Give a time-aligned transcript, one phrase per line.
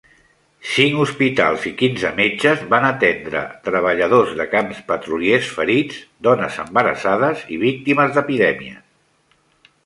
[0.75, 7.61] Cinc hospitals i quinze metges van atendre treballadors de camps petroliers ferits, dones embarassades i
[7.67, 8.83] víctimes d'epidèmies.